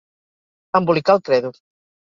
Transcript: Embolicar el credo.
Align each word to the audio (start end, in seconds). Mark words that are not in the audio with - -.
Embolicar 0.81 1.19
el 1.19 1.23
credo. 1.31 1.55